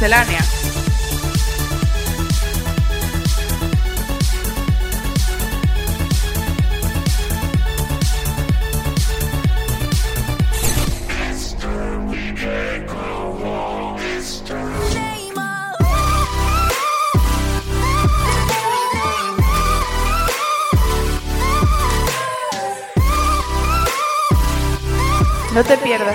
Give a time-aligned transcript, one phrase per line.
[0.00, 0.59] Miscelánea.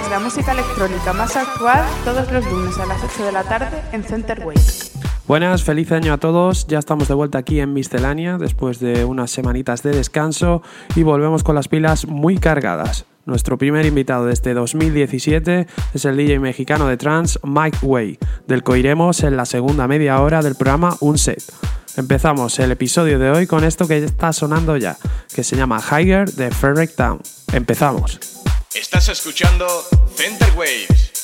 [0.09, 4.03] La música electrónica más actual todos los lunes a las 8 de la tarde en
[4.03, 4.91] Center Waves.
[5.27, 6.67] Buenas, feliz año a todos.
[6.67, 10.61] Ya estamos de vuelta aquí en Miscelánea después de unas semanitas de descanso
[10.95, 13.05] y volvemos con las pilas muy cargadas.
[13.25, 18.63] Nuestro primer invitado de este 2017 es el DJ mexicano de trance Mike Way, del
[18.63, 21.41] que oiremos en la segunda media hora del programa Un Set.
[21.97, 24.97] Empezamos el episodio de hoy con esto que está sonando ya,
[25.33, 27.19] que se llama Higher de Frederick Town.
[27.51, 28.34] Empezamos.
[28.75, 29.65] Estás escuchando
[30.17, 31.14] Center Waves.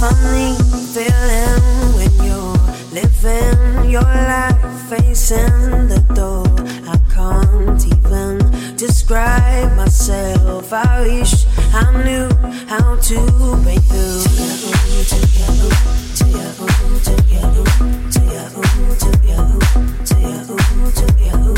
[0.00, 0.56] funny
[0.94, 1.60] feeling
[1.92, 2.56] when you're
[2.90, 6.46] living your life facing the door.
[6.88, 8.38] I can't even
[8.76, 10.72] describe myself.
[10.72, 11.44] I wish
[11.74, 12.28] I knew
[12.66, 13.18] how to
[13.62, 14.24] break through.
[14.24, 15.68] To Yahoo, to Yahoo,
[16.18, 16.68] to Yahoo,
[17.04, 17.64] to Yahoo,
[18.14, 19.60] to Yahoo, to Yahoo,
[20.08, 21.54] to Yahoo, to Yahoo.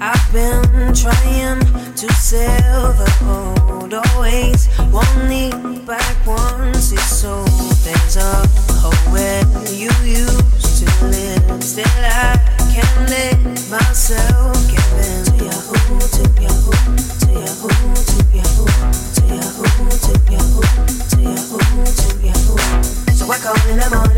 [0.00, 1.60] I've been trying
[1.94, 6.79] to sell the old, always won't need back one
[13.70, 14.79] myself.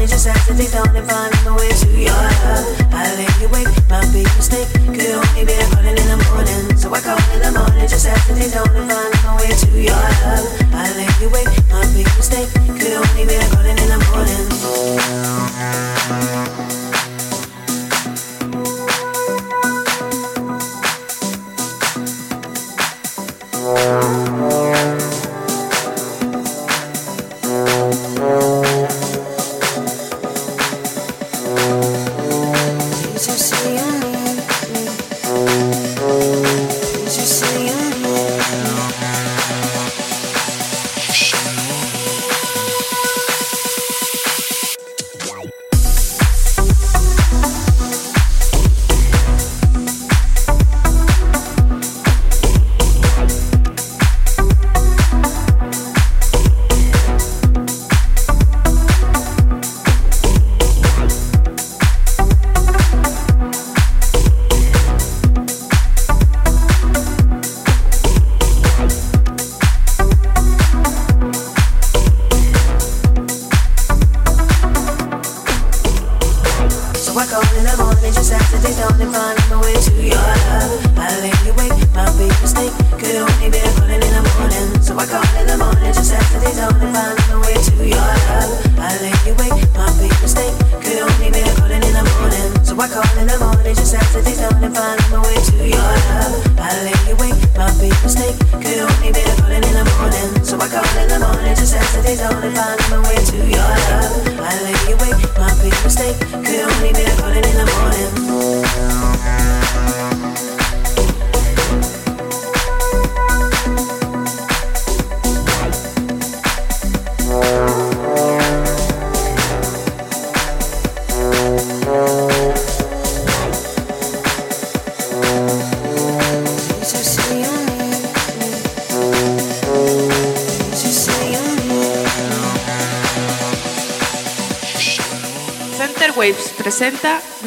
[0.02, 2.66] Morning just after they done and finding my way to your love.
[2.92, 6.76] I lay awake, my big mistake could only be calling in the morning.
[6.76, 9.80] So I call in the morning just after they done and finding my way to
[9.80, 10.46] your love.
[10.74, 14.48] I lay awake, my big mistake could only be calling in the morning.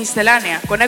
[0.05, 0.83] Miscelánea con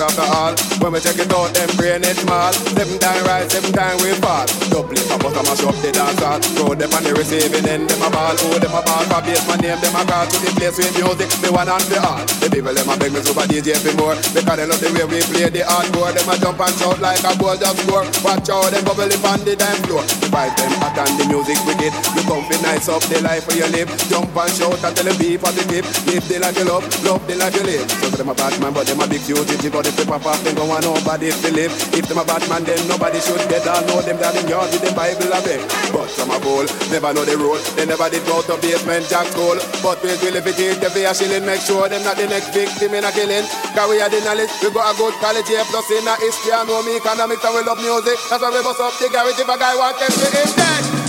[0.00, 0.67] After the all.
[0.78, 2.54] When we check it out, them brain it small.
[2.54, 4.46] Seven time rise, seven time we fall.
[4.70, 6.38] Double it, I must have mash up the dance hall.
[6.54, 8.38] Throw them on the receiving end, them a ball.
[8.46, 10.94] Oh, them a ball for base, my name, them a call to the place with
[10.94, 11.28] music.
[11.42, 12.22] Me one and the all.
[12.38, 14.14] The people them a beg me super DJ for more.
[14.30, 16.14] Because they love the way we play the hardcore.
[16.14, 18.06] Them a jump and shout like a ball just score.
[18.22, 20.06] Watch out, them bubble up on the dance floor.
[20.22, 21.90] The vibe them hot and the music wicked.
[22.14, 23.90] You come be nice up the life where you live.
[24.06, 25.84] Jump and shout and tell them be positive.
[26.06, 27.82] Live the life you love, love the life you live.
[27.98, 29.58] So them a bad man, but them a big duty.
[29.66, 31.72] But if they pop off, them want nobody to live.
[31.96, 34.68] If them a bad man, then nobody should get all know them that in yard
[34.68, 35.64] with the Bible a beg.
[35.90, 37.58] But some a fool, never know the rule.
[37.74, 39.56] They never did go to basement jack school.
[39.80, 42.52] But we will if it is the fair shilling, make sure them not the next
[42.52, 43.48] victim in a killing.
[43.72, 46.52] Cause we are the knowledge, we got a good college here, plus in a history
[46.52, 48.20] I know me economics and we love music.
[48.28, 51.07] That's why we bust up the garage if a guy want them to him dead.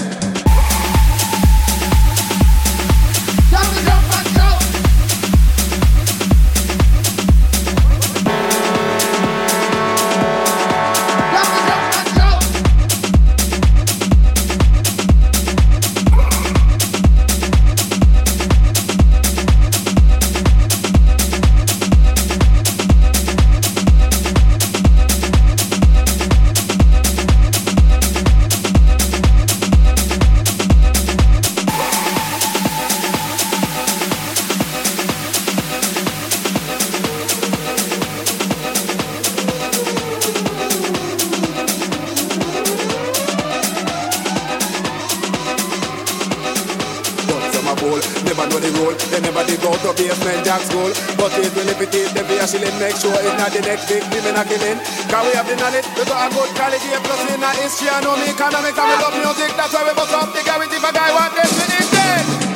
[52.79, 54.79] Make sure it's not the next victim in a killing.
[55.11, 58.01] Cause we have the knowledge, we got a good quality, plus in a history, I
[58.01, 60.83] know me economics, and we love music, that's why we bust up the garage if
[60.83, 62.48] a guy want them to it dead.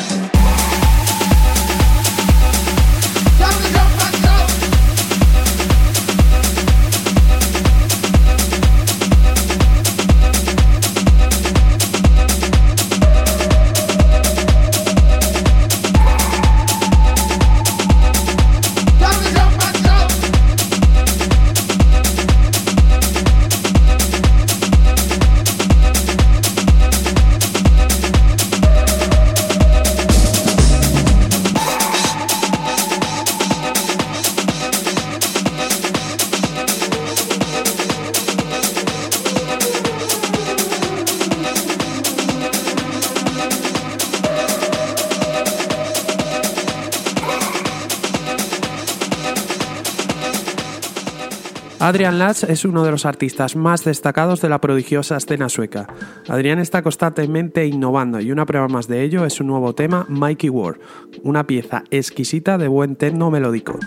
[51.94, 55.86] Adrian Latz es uno de los artistas más destacados de la prodigiosa escena sueca.
[56.28, 60.50] Adrián está constantemente innovando y una prueba más de ello es su nuevo tema Mikey
[60.50, 60.80] War,
[61.22, 63.78] una pieza exquisita de buen techno melódico.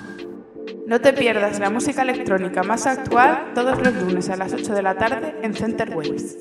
[0.86, 4.82] No te pierdas la música electrónica más actual todos los lunes a las 8 de
[4.82, 6.38] la tarde en Center Waves.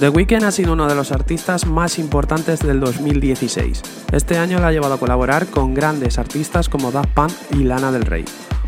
[0.00, 3.82] The Weeknd ha sido uno de los artistas más importantes del 2016.
[4.12, 7.92] Este año le ha llevado a colaborar con grandes artistas como Daft Punk y Lana
[7.92, 8.24] del Rey.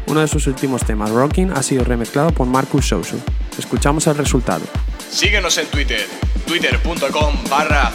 [0.08, 3.16] Uno de sus últimos temas, Rocking, ha sido remezclado por Marcus Sousu.
[3.58, 4.64] Escuchamos el resultado.
[5.10, 6.06] Síguenos en Twitter,
[6.46, 7.90] twitter.com barra.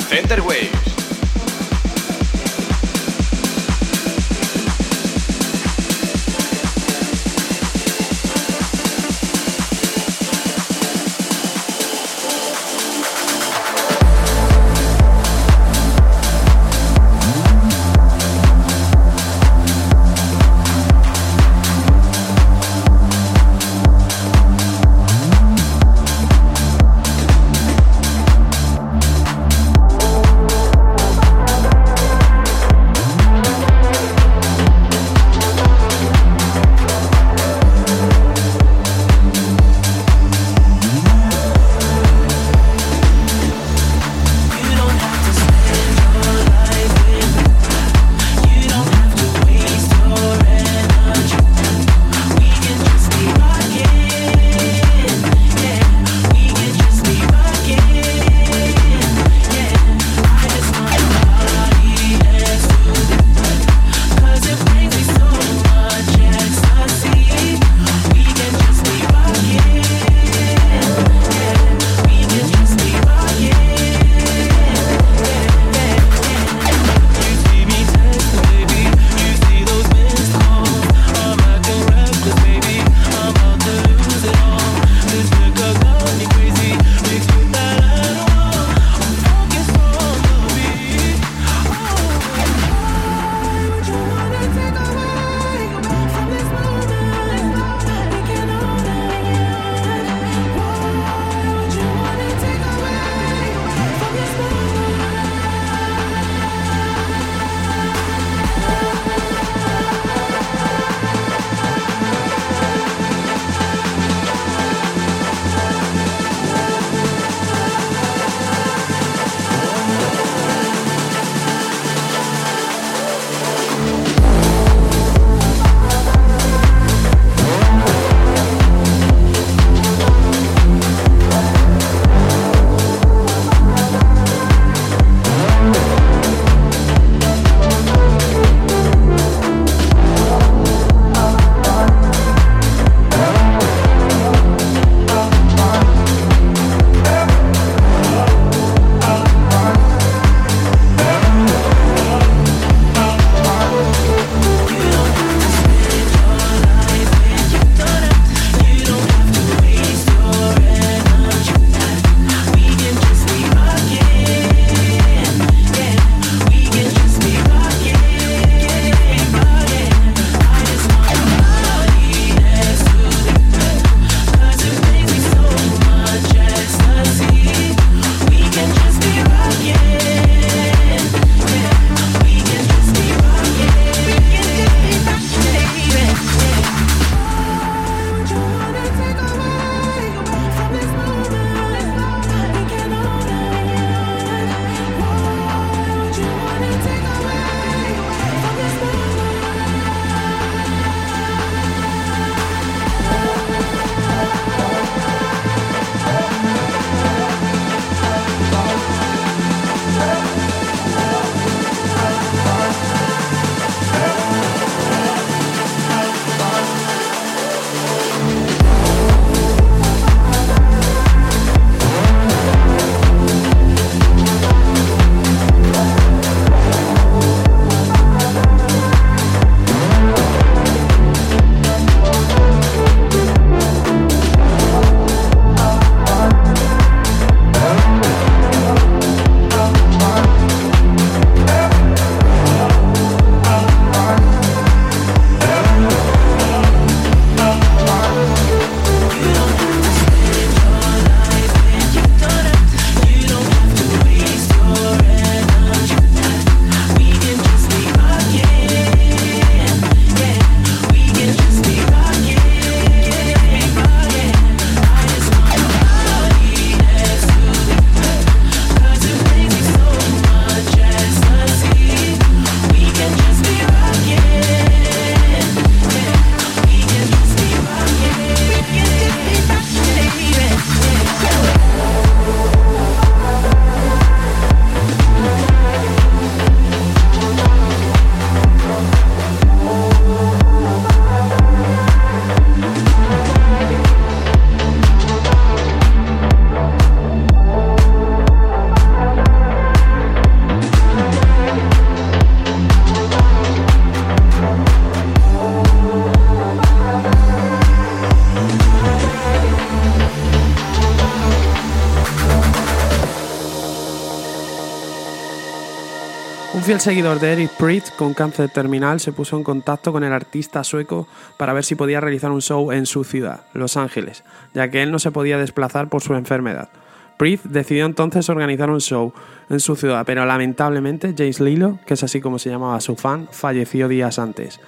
[316.78, 320.64] Fiel seguidor de Eric Priest con cáncer terminal se puso en contacto con el artista
[320.64, 324.84] sueco para ver si podía realizar un show en su ciudad, Los Ángeles, ya que
[324.84, 326.70] él no se podía desplazar por su enfermedad.
[327.18, 329.12] Priest decidió entonces organizar un show
[329.50, 333.28] en su ciudad, pero lamentablemente James Lilo, que es así como se llamaba su fan,
[333.32, 334.60] falleció días antes.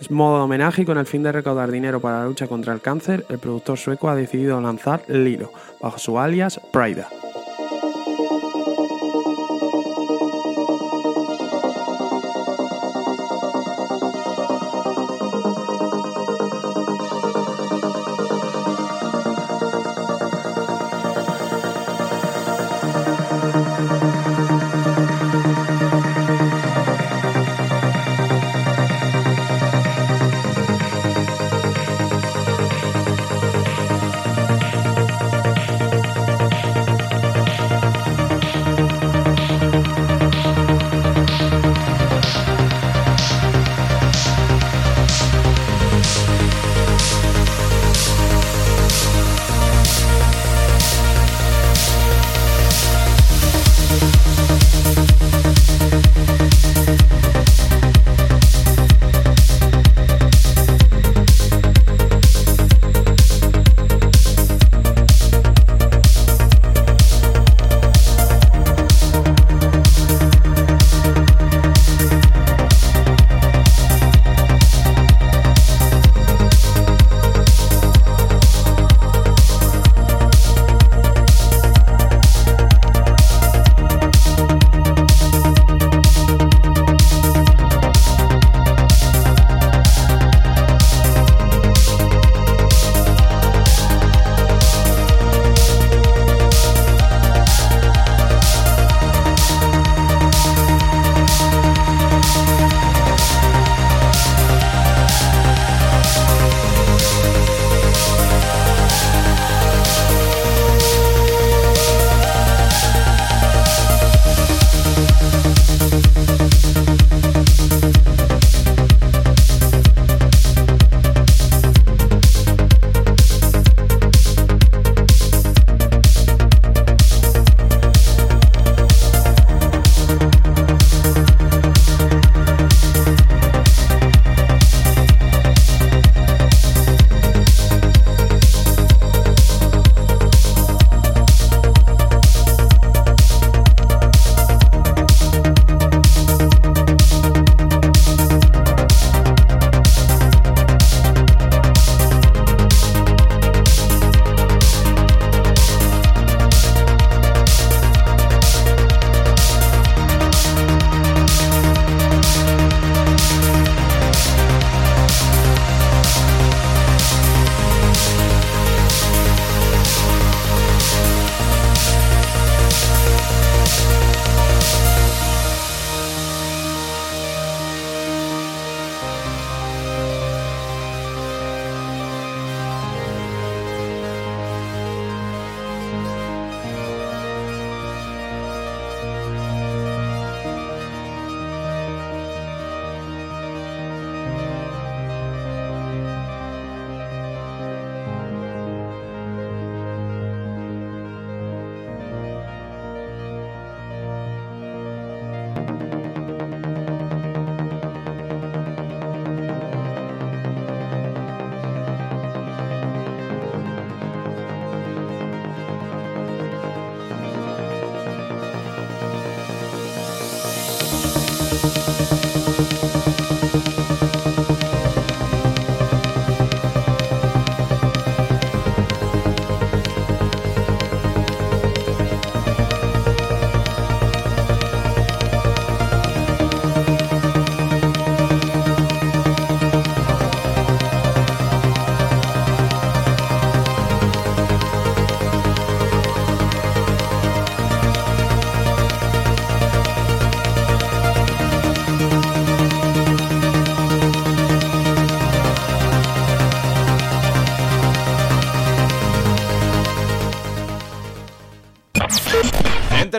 [0.00, 2.72] Es modo de homenaje y con el fin de recaudar dinero para la lucha contra
[2.72, 5.52] el cáncer, el productor sueco ha decidido lanzar Lilo,
[5.82, 7.08] bajo su alias Prida.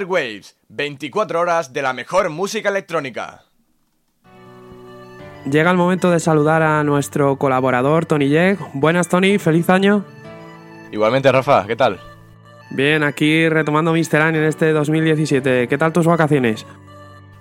[0.05, 3.43] Waves, 24 horas de la mejor música electrónica.
[5.49, 8.59] Llega el momento de saludar a nuestro colaborador Tony Yeg.
[8.73, 10.05] Buenas Tony, feliz año.
[10.91, 11.99] Igualmente Rafa, ¿qué tal?
[12.71, 15.67] Bien, aquí retomando Mister en este 2017.
[15.67, 16.65] ¿Qué tal tus vacaciones?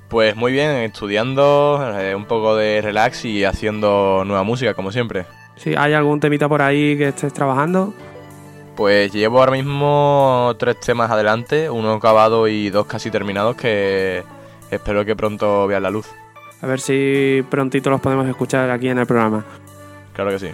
[0.08, 5.26] Pues muy bien, estudiando, eh, un poco de relax y haciendo nueva música, como siempre.
[5.56, 7.92] Sí, ¿Hay algún temita por ahí que estés trabajando?
[8.78, 14.22] Pues llevo ahora mismo tres temas adelante, uno acabado y dos casi terminados que
[14.70, 16.06] espero que pronto vean la luz.
[16.62, 19.44] A ver si prontito los podemos escuchar aquí en el programa.
[20.12, 20.50] Claro que sí.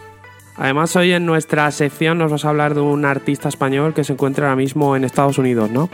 [0.56, 4.14] Además, hoy en nuestra sección nos vas a hablar de un artista español que se
[4.14, 5.90] encuentra ahora mismo en Estados Unidos, ¿no?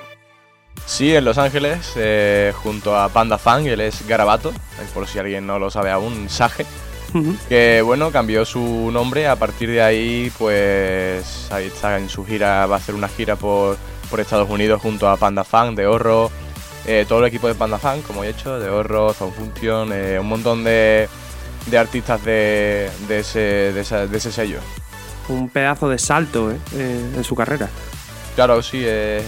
[0.87, 4.53] Sí, en Los Ángeles, eh, junto a Panda Fang, él es Garabato,
[4.95, 6.64] por si alguien no lo sabe aún, Sage,
[7.49, 12.66] Que bueno, cambió su nombre, a partir de ahí pues ahí está en su gira,
[12.66, 13.77] va a hacer una gira por,
[14.11, 16.31] por Estados Unidos junto a Panda Fang, De Horro,
[16.87, 20.18] eh, todo el equipo de Panda Fang, como he hecho, De Horro, Zone Function, eh,
[20.20, 21.09] un montón de,
[21.66, 24.59] de artistas de, de, ese, de, esa- de ese sello.
[25.29, 26.57] Un pedazo de salto ¿eh?
[26.75, 27.68] Eh, en su carrera.
[28.35, 29.23] Claro, sí, es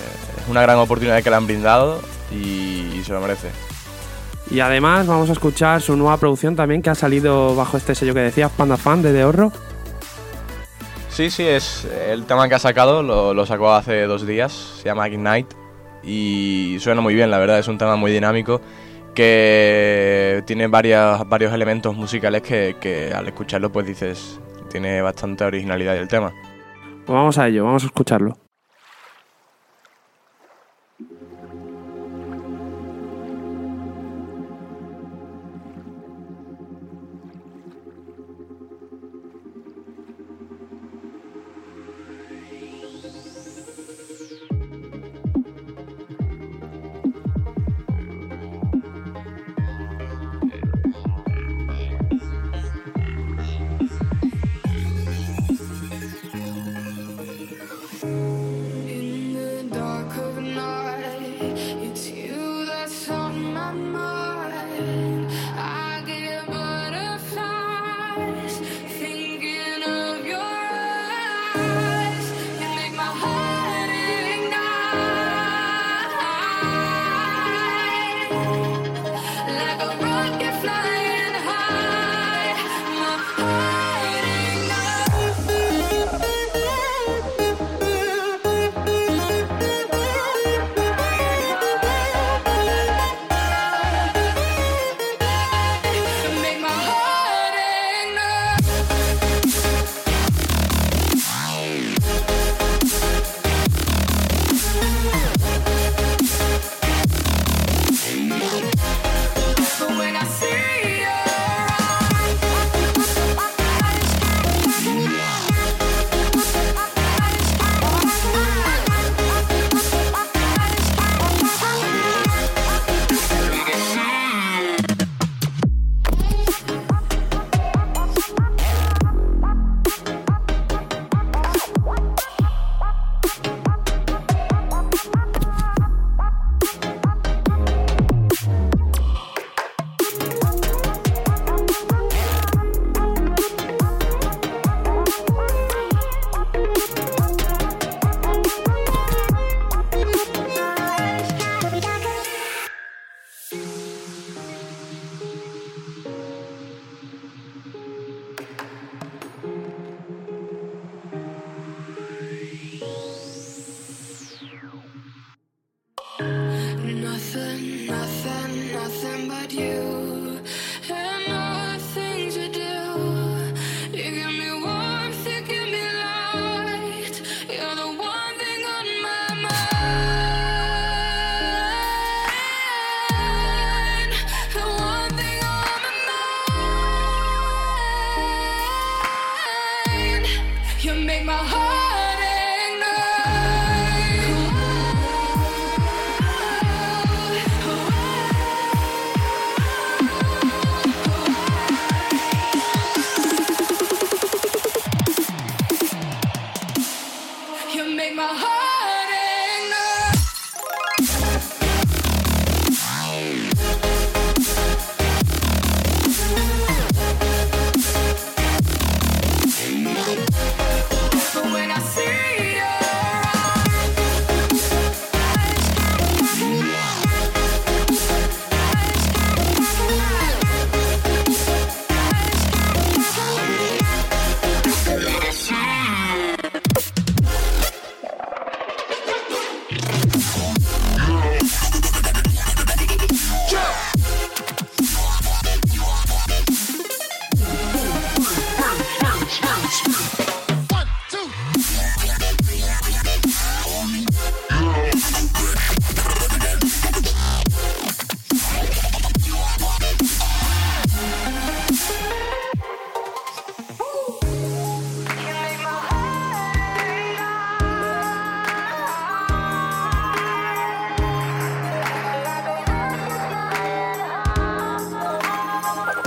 [0.49, 2.01] una gran oportunidad que le han brindado
[2.33, 3.49] y- y se lo merece.
[4.51, 8.13] Y además vamos a escuchar su nueva producción también que ha salido bajo este sello
[8.13, 9.53] que decías, Panda Fan de Horro.
[11.09, 14.85] Sí, sí, es el tema que ha sacado, lo, lo sacó hace dos días, se
[14.85, 15.55] llama Ignite
[16.03, 18.61] y suena muy bien, la verdad, es un tema muy dinámico
[19.15, 25.97] que tiene varias, varios elementos musicales que, que al escucharlo pues dices, tiene bastante originalidad
[25.97, 26.33] el tema.
[27.05, 28.39] Pues vamos a ello, vamos a escucharlo.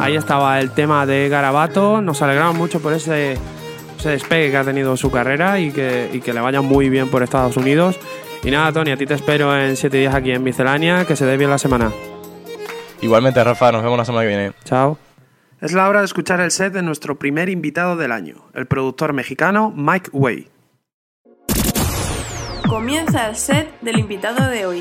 [0.06, 2.00] Ahí estaba el tema de Garabato.
[2.00, 3.39] Nos alegramos mucho por ese,
[3.98, 7.10] ese despegue que ha tenido su carrera y que, y que le vaya muy bien
[7.10, 8.00] por Estados Unidos.
[8.44, 11.06] Y nada, Tony, a ti te espero en 7 días aquí en Miscelánea.
[11.06, 11.91] Que se dé bien la semana.
[13.02, 14.52] Igualmente, Rafa, nos vemos la semana que viene.
[14.63, 15.00] Chao.
[15.60, 19.12] Es la hora de escuchar el set de nuestro primer invitado del año, el productor
[19.13, 20.50] mexicano Mike Way.
[22.70, 24.80] Comienza el set del invitado de hoy.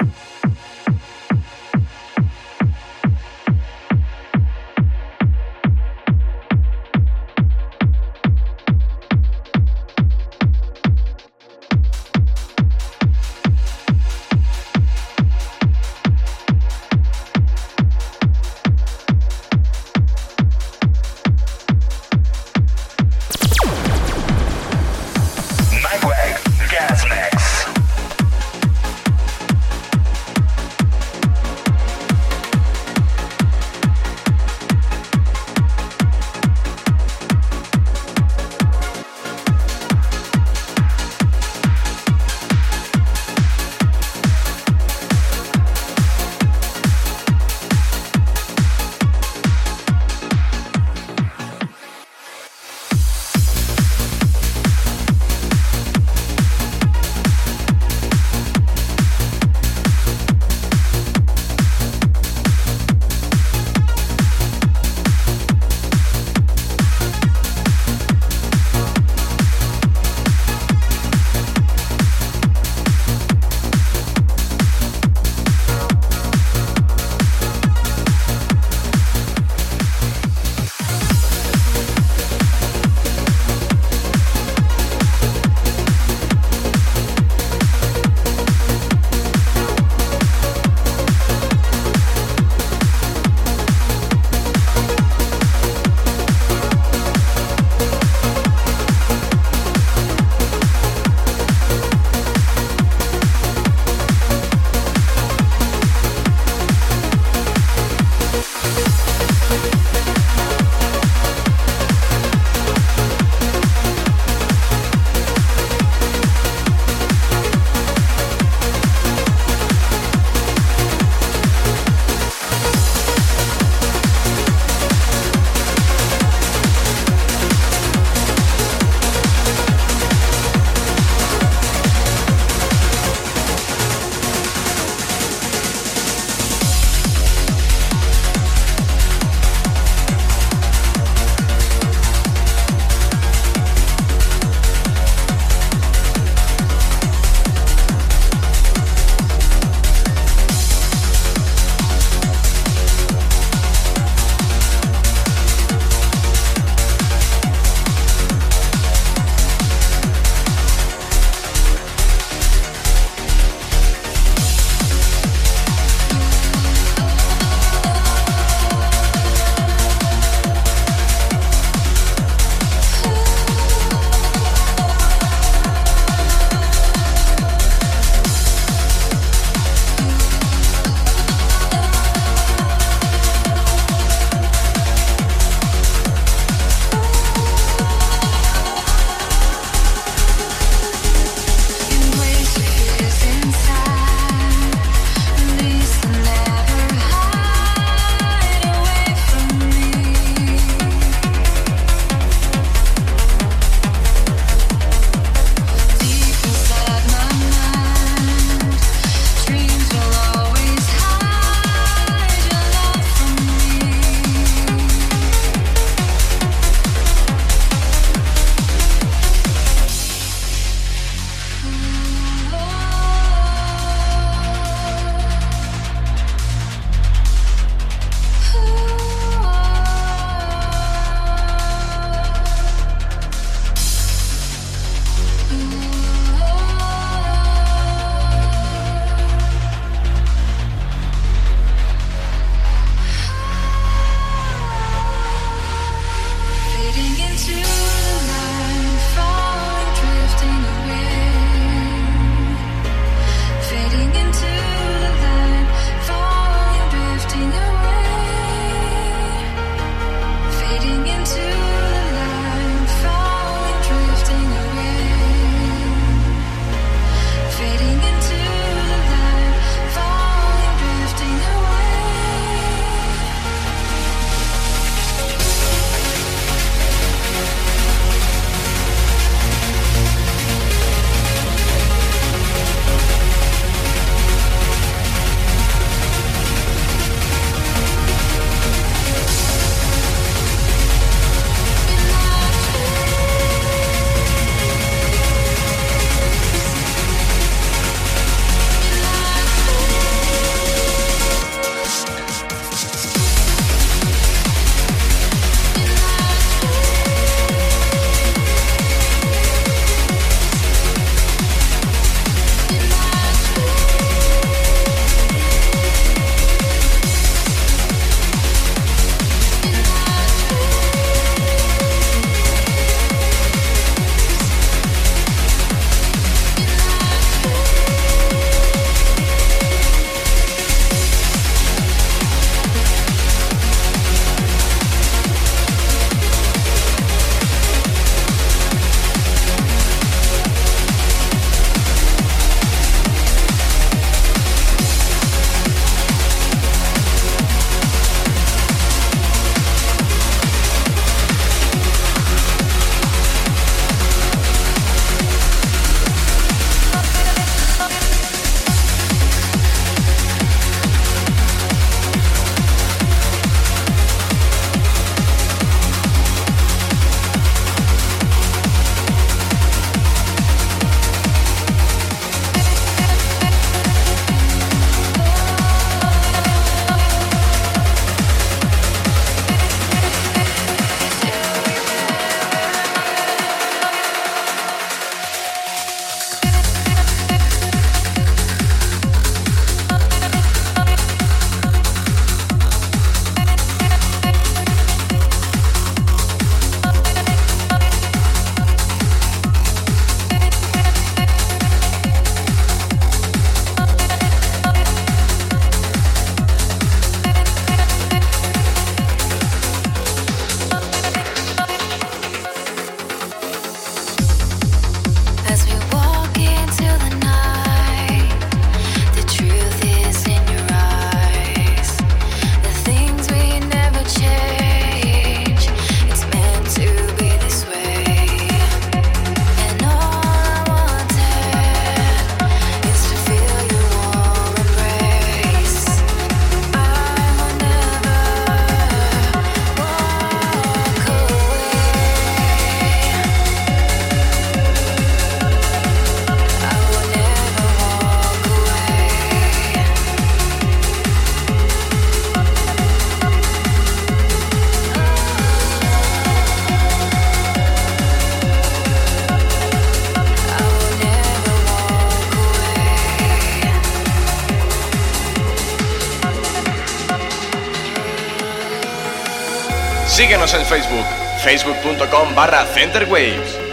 [470.14, 471.04] Síguenos en Facebook,
[471.42, 473.63] facebook.com barra centerwaves.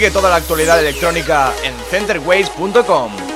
[0.00, 3.29] Sigue toda la actualidad electrónica en centerways.com.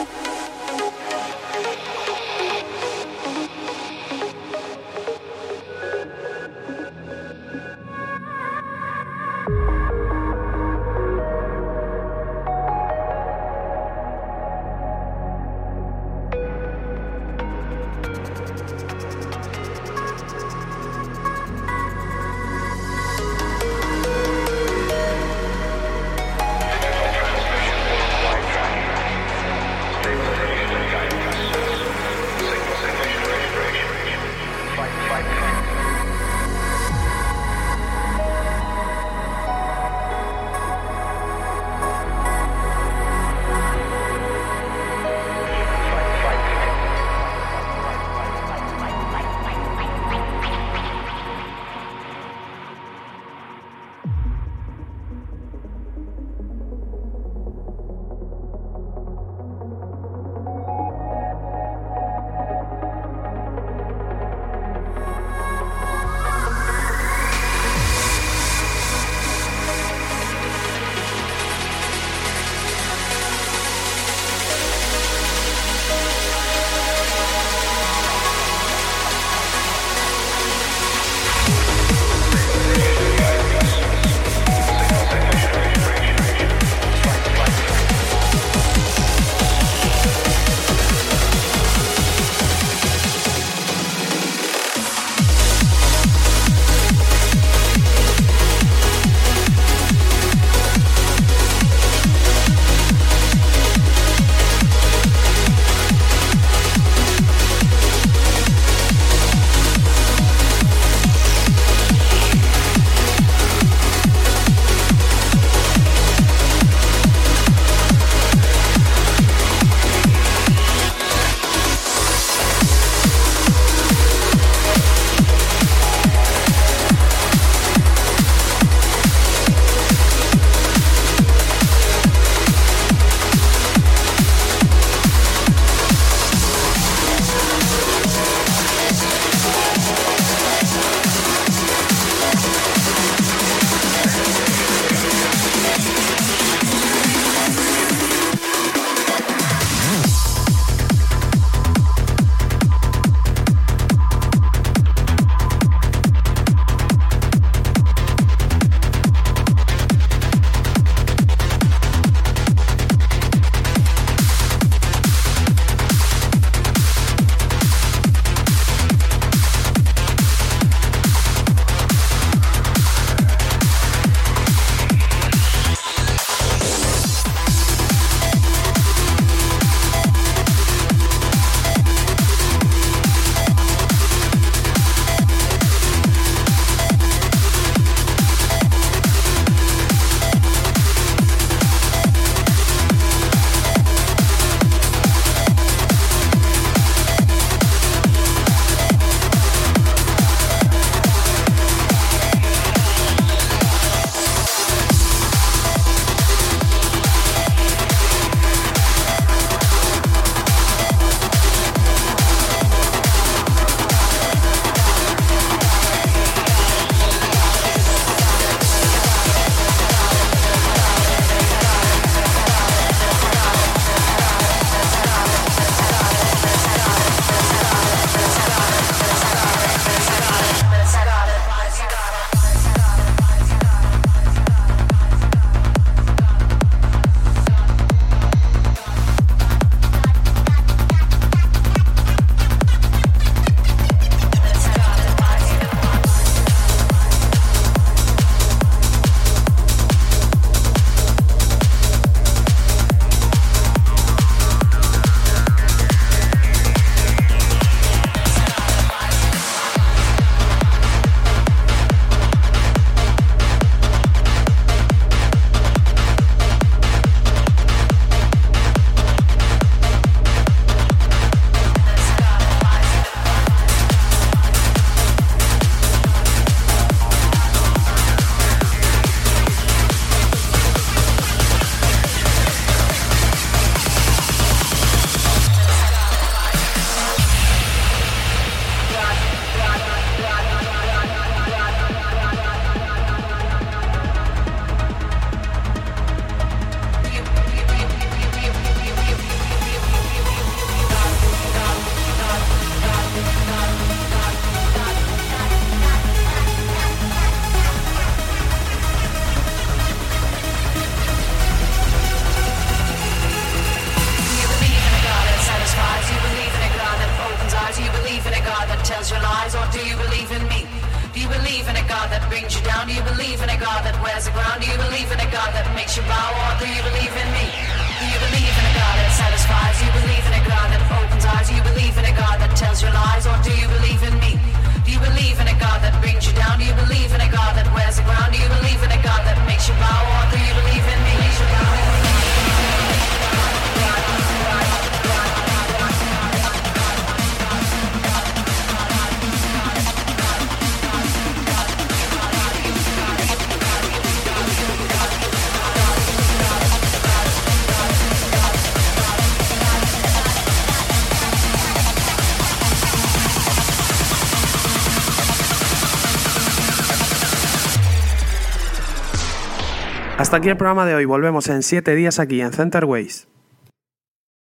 [370.34, 371.04] Hasta aquí el programa de hoy.
[371.04, 373.28] Volvemos en 7 días aquí en Centerways.